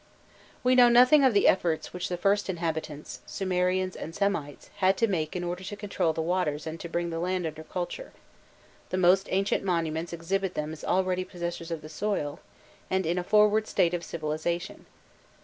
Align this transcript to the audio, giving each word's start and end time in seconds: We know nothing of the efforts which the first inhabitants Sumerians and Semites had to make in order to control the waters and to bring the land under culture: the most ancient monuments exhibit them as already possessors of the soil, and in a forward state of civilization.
We 0.63 0.73
know 0.73 0.89
nothing 0.89 1.23
of 1.23 1.35
the 1.35 1.47
efforts 1.47 1.93
which 1.93 2.09
the 2.09 2.17
first 2.17 2.49
inhabitants 2.49 3.19
Sumerians 3.27 3.95
and 3.95 4.15
Semites 4.15 4.71
had 4.77 4.97
to 4.97 5.07
make 5.07 5.35
in 5.35 5.43
order 5.43 5.63
to 5.63 5.75
control 5.75 6.11
the 6.11 6.23
waters 6.23 6.65
and 6.65 6.79
to 6.79 6.89
bring 6.89 7.11
the 7.11 7.19
land 7.19 7.45
under 7.45 7.63
culture: 7.63 8.11
the 8.89 8.97
most 8.97 9.27
ancient 9.29 9.63
monuments 9.63 10.11
exhibit 10.11 10.55
them 10.55 10.73
as 10.73 10.83
already 10.83 11.23
possessors 11.23 11.69
of 11.69 11.83
the 11.83 11.87
soil, 11.89 12.39
and 12.89 13.05
in 13.05 13.19
a 13.19 13.23
forward 13.23 13.67
state 13.67 13.93
of 13.93 14.03
civilization. 14.03 14.87